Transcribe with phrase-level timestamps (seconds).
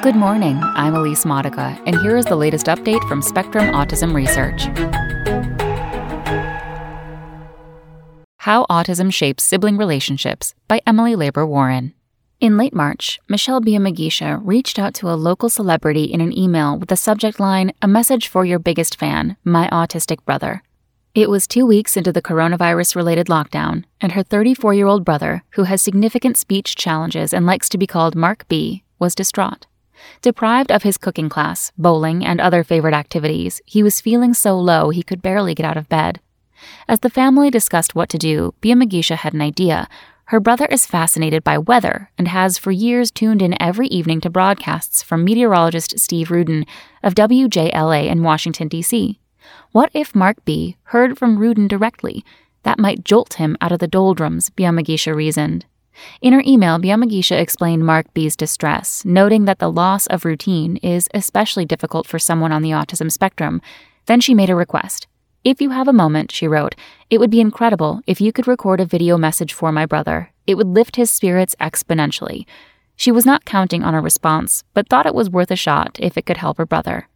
[0.00, 0.60] Good morning.
[0.62, 4.66] I'm Elise Modica, and here is the latest update from Spectrum Autism Research.
[8.36, 11.94] How Autism Shapes Sibling Relationships by Emily Laber Warren.
[12.38, 16.90] In late March, Michelle Biamagisha reached out to a local celebrity in an email with
[16.90, 20.62] the subject line A message for your biggest fan, my autistic brother.
[21.12, 25.42] It was two weeks into the coronavirus related lockdown, and her 34 year old brother,
[25.54, 29.66] who has significant speech challenges and likes to be called Mark B, was distraught.
[30.22, 34.90] Deprived of his cooking class, bowling, and other favorite activities, he was feeling so low
[34.90, 36.20] he could barely get out of bed.
[36.88, 39.88] As the family discussed what to do, Biamagisha had an idea.
[40.26, 44.30] Her brother is fascinated by weather and has for years tuned in every evening to
[44.30, 46.66] broadcasts from meteorologist Steve Rudin
[47.02, 49.18] of WJLA in Washington, D.C.
[49.72, 52.24] What if Mark B heard from Rudin directly?
[52.64, 55.64] That might jolt him out of the doldrums, Biamagisha reasoned.
[56.20, 61.08] In her email, Biamagisha explained Mark B's distress, noting that the loss of routine is
[61.14, 63.60] especially difficult for someone on the autism spectrum.
[64.06, 65.06] Then she made a request.
[65.44, 66.74] If you have a moment, she wrote,
[67.10, 70.32] it would be incredible if you could record a video message for my brother.
[70.46, 72.44] It would lift his spirits exponentially.
[72.96, 76.18] She was not counting on a response, but thought it was worth a shot if
[76.18, 77.08] it could help her brother.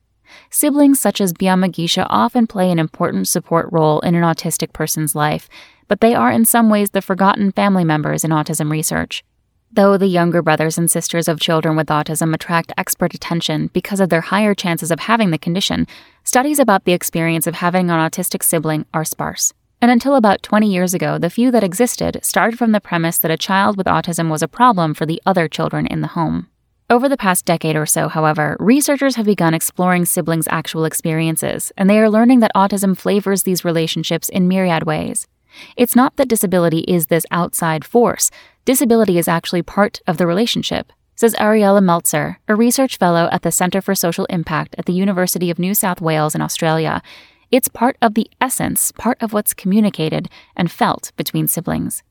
[0.49, 5.49] Siblings such as Biamagisha often play an important support role in an autistic person's life,
[5.93, 9.23] but they are in some ways the forgotten family members in autism research.
[9.71, 14.09] Though the younger brothers and sisters of children with autism attract expert attention because of
[14.09, 15.87] their higher chances of having the condition,
[16.25, 19.53] studies about the experience of having an autistic sibling are sparse.
[19.83, 23.31] And until about 20 years ago, the few that existed started from the premise that
[23.31, 26.49] a child with autism was a problem for the other children in the home.
[26.89, 31.91] Over the past decade or so, however, researchers have begun exploring siblings' actual experiences, and
[31.91, 35.29] they are learning that autism flavors these relationships in myriad ways.
[35.77, 38.31] It's not that disability is this outside force,
[38.65, 43.53] disability is actually part of the relationship, says Ariella Meltzer, a research fellow at the
[43.53, 47.03] Centre for Social Impact at the University of New South Wales in Australia.
[47.51, 52.03] It's part of the essence, part of what's communicated and felt between siblings.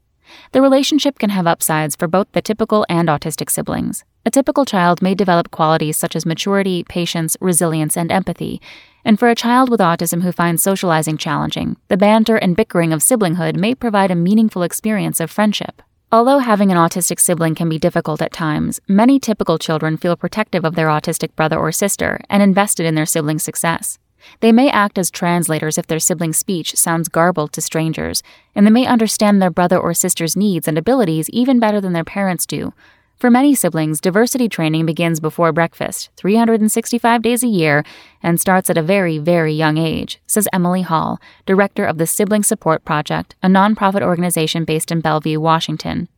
[0.51, 4.03] The relationship can have upsides for both the typical and autistic siblings.
[4.25, 8.61] A typical child may develop qualities such as maturity, patience, resilience, and empathy.
[9.03, 13.01] And for a child with autism who finds socializing challenging, the banter and bickering of
[13.01, 15.81] siblinghood may provide a meaningful experience of friendship.
[16.11, 20.65] Although having an autistic sibling can be difficult at times, many typical children feel protective
[20.65, 23.97] of their autistic brother or sister and invested in their sibling's success.
[24.41, 28.21] They may act as translators if their sibling's speech sounds garbled to strangers,
[28.53, 32.03] and they may understand their brother or sister's needs and abilities even better than their
[32.03, 32.73] parents do.
[33.21, 37.83] For many siblings, diversity training begins before breakfast, 365 days a year,
[38.23, 42.41] and starts at a very, very young age, says Emily Holl, director of the Sibling
[42.41, 46.09] Support Project, a nonprofit organization based in Bellevue, Washington.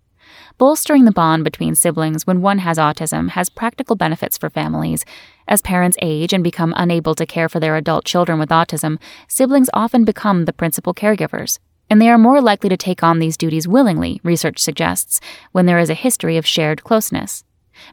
[0.58, 5.04] Bolstering the bond between siblings when one has autism has practical benefits for families.
[5.46, 8.98] As parents age and become unable to care for their adult children with autism,
[9.28, 11.60] siblings often become the principal caregivers.
[11.90, 15.20] And they are more likely to take on these duties willingly, research suggests,
[15.52, 17.44] when there is a history of shared closeness.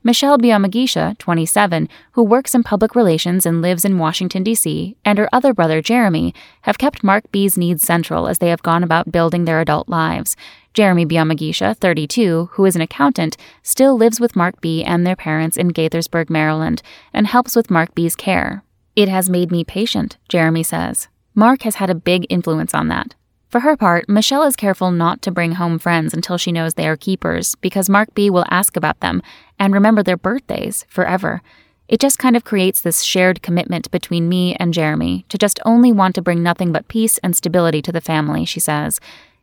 [0.03, 5.29] Michelle Biamagisha, 27, who works in public relations and lives in Washington, D.C., and her
[5.33, 9.45] other brother, Jeremy, have kept Mark B's needs central as they have gone about building
[9.45, 10.37] their adult lives.
[10.75, 15.57] Jeremy Biamagisha, 32, who is an accountant, still lives with Mark B and their parents
[15.57, 18.63] in Gaithersburg, Maryland, and helps with Mark B's care.
[18.95, 21.09] It has made me patient, Jeremy says.
[21.35, 23.15] Mark has had a big influence on that.
[23.51, 26.87] For her part, Michelle is careful not to bring home friends until she knows they
[26.87, 29.23] are keepers, because Mark B will ask about them
[29.59, 31.43] and remember their birthdays forever.
[31.89, 35.91] It just kind of creates this shared commitment between me and Jeremy to just only
[35.91, 39.01] want to bring nothing but peace and stability to the family, she says.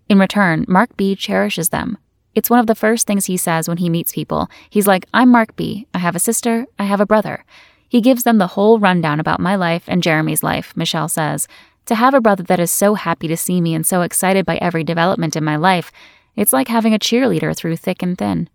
[0.07, 1.97] In return, Mark B cherishes them.
[2.33, 4.49] It's one of the first things he says when he meets people.
[4.69, 5.85] He's like, I'm Mark B.
[5.93, 6.65] I have a sister.
[6.79, 7.43] I have a brother.
[7.89, 11.45] He gives them the whole rundown about my life and Jeremy's life, Michelle says.
[11.87, 14.57] To have a brother that is so happy to see me and so excited by
[14.57, 15.89] every development in my life,
[16.35, 18.49] it's like having a cheerleader through thick and thin.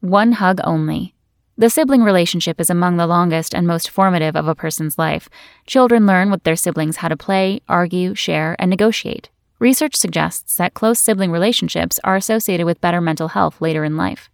[0.00, 1.14] One hug only.
[1.56, 5.30] The sibling relationship is among the longest and most formative of a person's life.
[5.66, 9.30] Children learn with their siblings how to play, argue, share, and negotiate.
[9.58, 14.28] Research suggests that close sibling relationships are associated with better mental health later in life.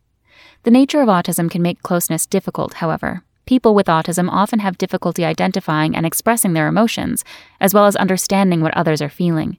[0.64, 3.22] The nature of autism can make closeness difficult, however.
[3.50, 7.24] People with autism often have difficulty identifying and expressing their emotions,
[7.60, 9.56] as well as understanding what others are feeling.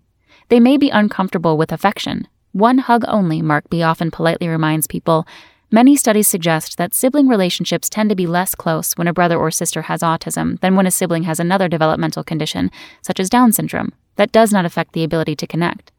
[0.48, 2.30] They may be uncomfortable with affection.
[2.54, 5.28] One hug only, Mark B often politely reminds people,
[5.70, 9.52] Many studies suggest that sibling relationships tend to be less close when a brother or
[9.52, 12.72] sister has autism than when a sibling has another developmental condition,
[13.02, 15.92] such as Down syndrome, that does not affect the ability to connect.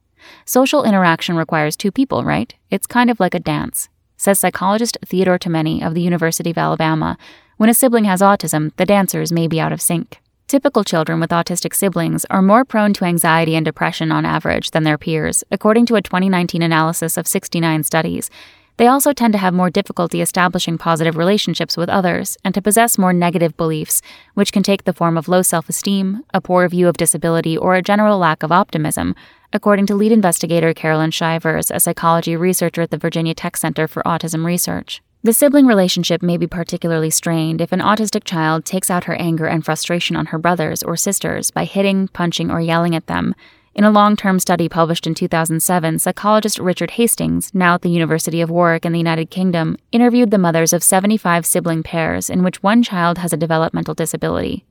[0.46, 2.54] Social interaction requires two people, right?
[2.70, 3.90] It's kind of like a dance.
[4.16, 7.18] says psychologist Theodore Tomeny of the University of Alabama.
[7.62, 10.20] When a sibling has autism, the dancers may be out of sync.
[10.48, 14.82] Typical children with autistic siblings are more prone to anxiety and depression on average than
[14.82, 18.30] their peers, according to a 2019 analysis of 69 studies.
[18.78, 22.98] They also tend to have more difficulty establishing positive relationships with others and to possess
[22.98, 24.02] more negative beliefs,
[24.34, 27.76] which can take the form of low self esteem, a poor view of disability, or
[27.76, 29.14] a general lack of optimism,
[29.52, 34.02] according to lead investigator Carolyn Shivers, a psychology researcher at the Virginia Tech Center for
[34.02, 35.00] Autism Research.
[35.24, 39.46] The sibling relationship may be particularly strained if an autistic child takes out her anger
[39.46, 43.36] and frustration on her brothers or sisters by hitting, punching, or yelling at them.
[43.72, 48.40] In a long term study published in 2007, psychologist Richard Hastings, now at the University
[48.40, 52.60] of Warwick in the United Kingdom, interviewed the mothers of 75 sibling pairs in which
[52.64, 54.64] one child has a developmental disability.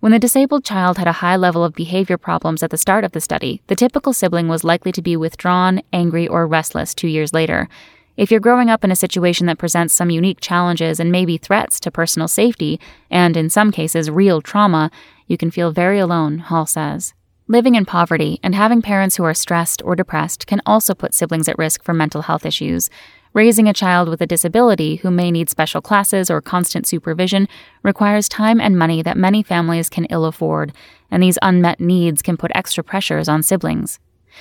[0.00, 3.12] When the disabled child had a high level of behavior problems at the start of
[3.12, 7.32] the study, the typical sibling was likely to be withdrawn, angry, or restless two years
[7.32, 7.68] later.
[8.14, 11.80] If you're growing up in a situation that presents some unique challenges and maybe threats
[11.80, 12.78] to personal safety,
[13.10, 14.90] and in some cases real trauma,
[15.26, 17.14] you can feel very alone, Holl says.
[17.48, 21.48] Living in poverty and having parents who are stressed or depressed can also put siblings
[21.48, 22.90] at risk for mental health issues.
[23.32, 27.48] Raising a child with a disability who may need special classes or constant supervision
[27.82, 30.74] requires time and money that many families can ill afford,
[31.10, 33.98] and these unmet needs can put extra pressures on siblings.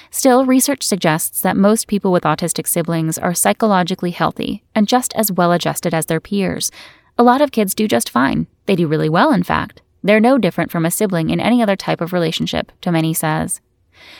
[0.09, 5.31] Still, research suggests that most people with autistic siblings are psychologically healthy and just as
[5.31, 6.71] well adjusted as their peers.
[7.17, 8.47] A lot of kids do just fine.
[8.65, 9.81] They do really well, in fact.
[10.03, 13.61] They're no different from a sibling in any other type of relationship, Tomeny says.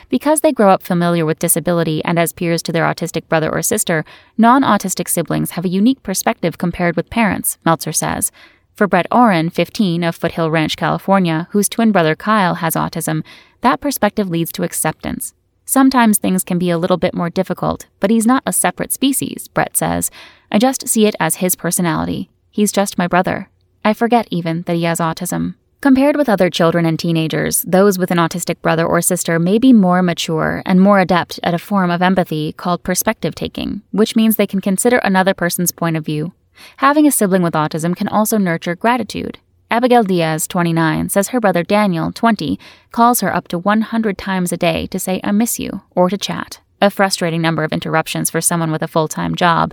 [0.08, 3.62] Because they grow up familiar with disability and as peers to their autistic brother or
[3.62, 4.04] sister,
[4.38, 8.30] non autistic siblings have a unique perspective compared with parents, Meltzer says.
[8.74, 13.24] For Brett Oren, 15, of Foothill Ranch, California, whose twin brother Kyle has autism,
[13.60, 15.34] that perspective leads to acceptance.
[15.64, 19.48] Sometimes things can be a little bit more difficult, but he's not a separate species,
[19.48, 20.10] Brett says.
[20.50, 22.30] I just see it as his personality.
[22.50, 23.48] He's just my brother.
[23.84, 25.54] I forget even that he has autism.
[25.80, 29.72] Compared with other children and teenagers, those with an autistic brother or sister may be
[29.72, 34.36] more mature and more adept at a form of empathy called perspective taking, which means
[34.36, 36.32] they can consider another person's point of view.
[36.76, 39.40] Having a sibling with autism can also nurture gratitude.
[39.72, 42.58] Abigail Diaz, 29, says her brother Daniel, 20,
[42.90, 46.18] calls her up to 100 times a day to say, I miss you, or to
[46.18, 49.72] chat, a frustrating number of interruptions for someone with a full time job.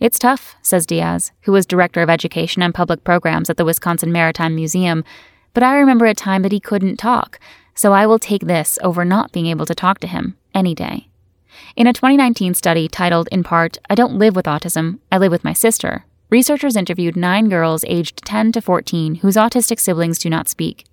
[0.00, 4.10] It's tough, says Diaz, who was director of education and public programs at the Wisconsin
[4.10, 5.04] Maritime Museum,
[5.54, 7.38] but I remember a time that he couldn't talk,
[7.72, 11.06] so I will take this over not being able to talk to him any day.
[11.76, 15.44] In a 2019 study titled, in part, I Don't Live with Autism, I Live with
[15.44, 20.48] My Sister, Researchers interviewed nine girls aged 10 to 14 whose autistic siblings do not
[20.48, 20.84] speak.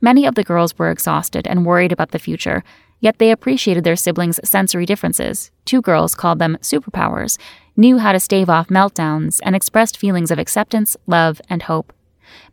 [0.00, 2.64] Many of the girls were exhausted and worried about the future,
[2.98, 5.52] yet they appreciated their siblings' sensory differences.
[5.64, 7.38] Two girls called them superpowers,
[7.76, 11.92] knew how to stave off meltdowns, and expressed feelings of acceptance, love, and hope.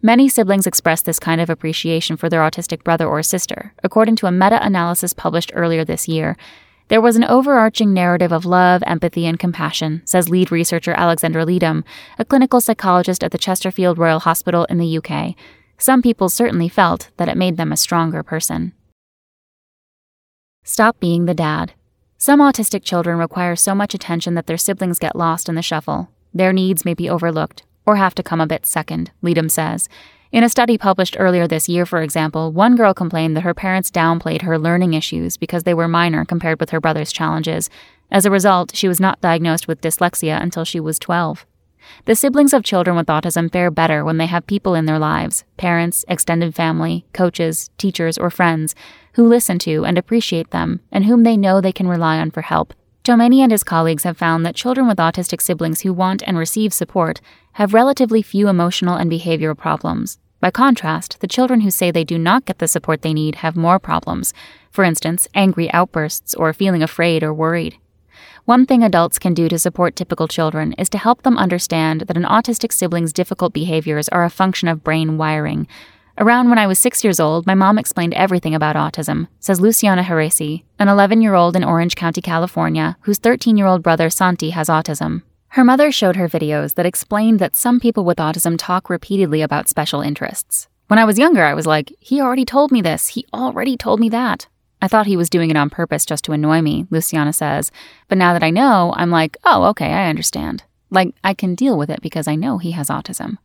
[0.02, 4.28] Many siblings expressed this kind of appreciation for their autistic brother or sister, according to
[4.28, 6.38] a meta analysis published earlier this year.
[6.90, 11.84] There was an overarching narrative of love, empathy, and compassion, says lead researcher Alexandra Leedham,
[12.18, 15.36] a clinical psychologist at the Chesterfield Royal Hospital in the UK.
[15.78, 18.72] Some people certainly felt that it made them a stronger person.
[20.64, 21.74] Stop being the dad.
[22.18, 26.10] Some autistic children require so much attention that their siblings get lost in the shuffle.
[26.34, 29.88] Their needs may be overlooked or have to come a bit second, Leedham says.
[30.30, 33.90] In a study published earlier this year, for example, one girl complained that her parents
[33.90, 37.70] downplayed her learning issues because they were minor compared with her brother's challenges.
[38.12, 41.46] As a result, she was not diagnosed with dyslexia until she was 12.
[42.04, 45.46] The siblings of children with autism fare better when they have people in their lives
[45.56, 48.76] parents, extended family, coaches, teachers, or friends
[49.14, 52.42] who listen to and appreciate them and whom they know they can rely on for
[52.42, 52.74] help.
[53.08, 56.74] Tomeny and his colleagues have found that children with autistic siblings who want and receive
[56.74, 57.22] support
[57.54, 60.20] have relatively few emotional and behavioral problems.
[60.42, 63.56] By contrast, the children who say they do not get the support they need have
[63.56, 64.34] more problems,
[64.72, 67.78] for instance, angry outbursts or feeling afraid or worried.
[68.44, 72.18] One thing adults can do to support typical children is to help them understand that
[72.18, 75.66] an autistic sibling's difficult behaviors are a function of brain wiring.
[76.20, 80.02] Around when I was six years old, my mom explained everything about autism, says Luciana
[80.02, 84.50] Heresi, an 11 year old in Orange County, California, whose 13 year old brother Santi
[84.50, 85.22] has autism.
[85.50, 89.70] Her mother showed her videos that explained that some people with autism talk repeatedly about
[89.70, 90.68] special interests.
[90.88, 94.00] When I was younger, I was like, he already told me this, he already told
[94.00, 94.48] me that.
[94.82, 97.72] I thought he was doing it on purpose just to annoy me, Luciana says.
[98.08, 100.64] But now that I know, I'm like, oh, okay, I understand.
[100.90, 103.38] Like, I can deal with it because I know he has autism.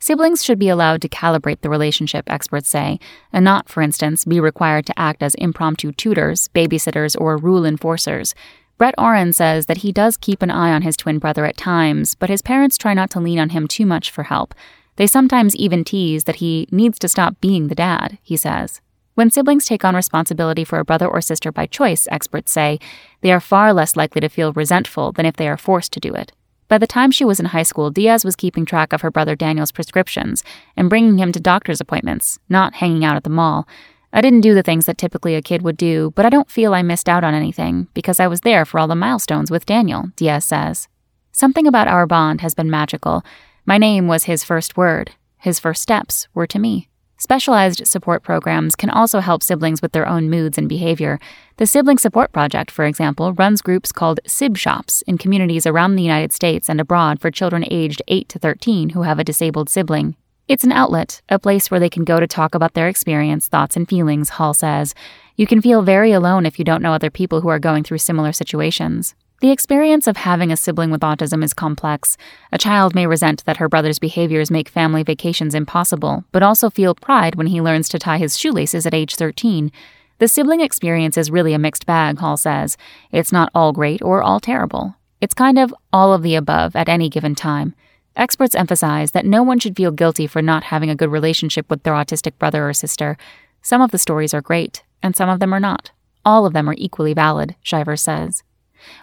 [0.00, 2.98] Siblings should be allowed to calibrate the relationship, experts say,
[3.32, 8.34] and not, for instance, be required to act as impromptu tutors, babysitters, or rule enforcers.
[8.78, 12.14] Brett Oren says that he does keep an eye on his twin brother at times,
[12.14, 14.54] but his parents try not to lean on him too much for help.
[14.96, 18.80] They sometimes even tease that he needs to stop being the dad, he says.
[19.14, 22.78] When siblings take on responsibility for a brother or sister by choice, experts say,
[23.22, 26.12] they are far less likely to feel resentful than if they are forced to do
[26.14, 26.32] it.
[26.68, 29.36] By the time she was in high school, Diaz was keeping track of her brother
[29.36, 30.42] Daniel's prescriptions
[30.76, 33.68] and bringing him to doctor's appointments, not hanging out at the mall.
[34.12, 36.74] I didn't do the things that typically a kid would do, but I don't feel
[36.74, 40.10] I missed out on anything because I was there for all the milestones with Daniel,
[40.16, 40.88] Diaz says.
[41.32, 43.22] Something about our bond has been magical.
[43.64, 45.12] My name was his first word.
[45.38, 46.88] His first steps were to me.
[47.18, 51.18] Specialized support programs can also help siblings with their own moods and behavior.
[51.56, 56.34] The Sibling Support Project, for example, runs groups called Sibshops in communities around the United
[56.34, 60.14] States and abroad for children aged 8 to 13 who have a disabled sibling.
[60.46, 63.76] It's an outlet, a place where they can go to talk about their experience, thoughts,
[63.76, 64.94] and feelings, Holl says.
[65.36, 67.98] You can feel very alone if you don't know other people who are going through
[67.98, 69.14] similar situations.
[69.46, 72.16] The experience of having a sibling with autism is complex.
[72.50, 76.96] A child may resent that her brother's behaviors make family vacations impossible, but also feel
[76.96, 79.70] pride when he learns to tie his shoelaces at age 13.
[80.18, 82.76] The sibling experience is really a mixed bag, Holl says.
[83.12, 84.96] It's not all great or all terrible.
[85.20, 87.76] It's kind of all of the above at any given time.
[88.16, 91.84] Experts emphasize that no one should feel guilty for not having a good relationship with
[91.84, 93.16] their autistic brother or sister.
[93.62, 95.92] Some of the stories are great, and some of them are not.
[96.24, 98.42] All of them are equally valid, Shiver says.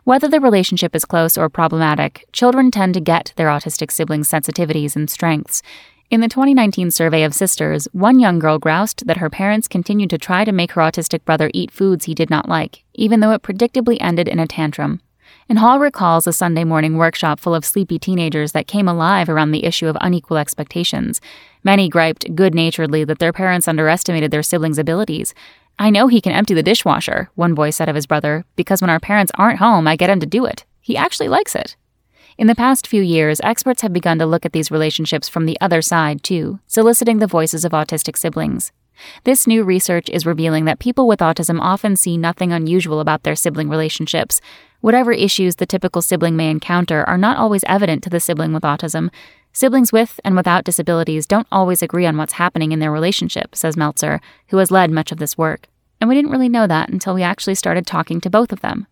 [0.04, 4.96] Whether the relationship is close or problematic, children tend to get their autistic siblings' sensitivities
[4.96, 5.62] and strengths.
[6.10, 10.18] In the 2019 survey of sisters, one young girl groused that her parents continued to
[10.18, 13.42] try to make her autistic brother eat foods he did not like, even though it
[13.42, 15.02] predictably ended in a tantrum.
[15.50, 19.52] And Holl recalls a Sunday morning workshop full of sleepy teenagers that came alive around
[19.52, 21.20] the issue of unequal expectations.
[21.64, 25.34] Many griped good naturedly that their parents underestimated their siblings' abilities,
[25.80, 28.90] I know he can empty the dishwasher, one boy said of his brother, because when
[28.90, 30.66] our parents aren't home, I get him to do it.
[30.80, 31.76] He actually likes it.
[32.38, 35.58] In the past few years, experts have begun to look at these relationships from the
[35.62, 38.72] other side, too, soliciting the voices of autistic siblings.
[39.24, 43.36] This new research is revealing that people with autism often see nothing unusual about their
[43.36, 44.42] sibling relationships.
[44.84, 48.64] Whatever issues the typical sibling may encounter are not always evident to the sibling with
[48.64, 49.12] autism.
[49.54, 53.78] Siblings with and without disabilities don't always agree on what's happening in their relationship, says
[53.78, 55.70] Meltzer, who has led much of this work.
[56.02, 58.86] And we didn't really know that until we actually started talking to both of them.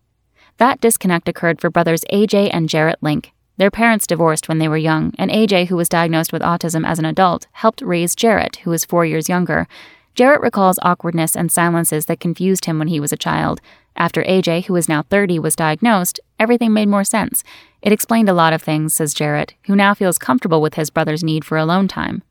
[0.56, 3.32] That disconnect occurred for brothers AJ and Jarrett Link.
[3.58, 7.00] Their parents divorced when they were young, and AJ, who was diagnosed with autism as
[7.00, 9.68] an adult, helped raise Jarrett, who was four years younger.
[10.14, 13.60] Jarrett recalls awkwardness and silences that confused him when he was a child.
[13.96, 17.44] After AJ, who is now 30, was diagnosed, everything made more sense.
[17.82, 21.24] It explained a lot of things, says Jarrett, who now feels comfortable with his brother's
[21.24, 22.22] need for alone time.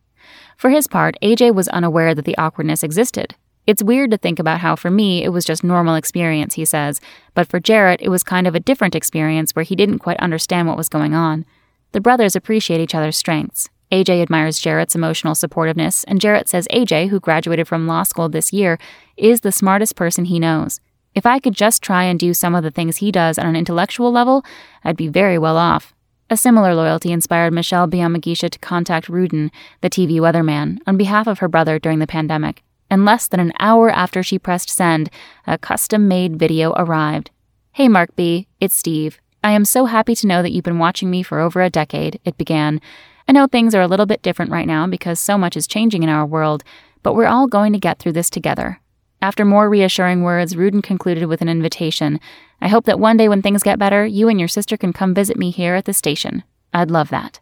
[0.57, 3.35] For his part, AJ was unaware that the awkwardness existed.
[3.67, 6.99] It's weird to think about how for me it was just normal experience, he says,
[7.35, 10.67] but for Jarrett it was kind of a different experience where he didn't quite understand
[10.67, 11.45] what was going on.
[11.91, 13.69] The brothers appreciate each other's strengths.
[13.91, 18.53] AJ admires Jarrett's emotional supportiveness, and Jarrett says AJ, who graduated from law school this
[18.53, 18.79] year,
[19.17, 20.79] is the smartest person he knows.
[21.13, 23.55] If I could just try and do some of the things he does on an
[23.55, 24.45] intellectual level,
[24.83, 25.93] I'd be very well off.
[26.29, 29.51] A similar loyalty inspired Michelle Biamagisha to contact Rudin,
[29.81, 32.63] the TV weatherman, on behalf of her brother during the pandemic.
[32.89, 35.09] And less than an hour after she pressed send,
[35.45, 37.31] a custom made video arrived.
[37.73, 39.19] Hey, Mark B., it's Steve.
[39.43, 42.21] I am so happy to know that you've been watching me for over a decade,
[42.23, 42.79] it began.
[43.27, 46.03] I know things are a little bit different right now because so much is changing
[46.03, 46.63] in our world,
[47.03, 48.79] but we're all going to get through this together.
[49.23, 52.19] After more reassuring words, Rudin concluded with an invitation.
[52.59, 55.13] I hope that one day when things get better, you and your sister can come
[55.13, 56.43] visit me here at the station.
[56.73, 57.39] I'd love that.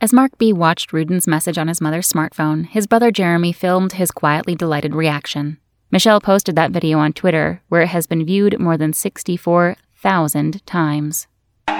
[0.00, 0.52] As Mark B.
[0.52, 5.58] watched Rudin's message on his mother's smartphone, his brother Jeremy filmed his quietly delighted reaction.
[5.92, 11.28] Michelle posted that video on Twitter, where it has been viewed more than 64,000 times.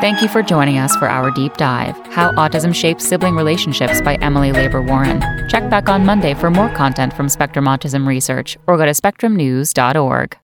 [0.00, 4.14] Thank you for joining us for our deep dive How Autism Shapes Sibling Relationships by
[4.16, 5.20] Emily Laber Warren.
[5.48, 10.38] Check back on Monday for more content from Spectrum Autism Research or go to spectrumnews.org.